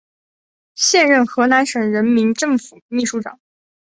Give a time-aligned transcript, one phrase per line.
[0.73, 3.39] 现任河南省人民政府秘书长。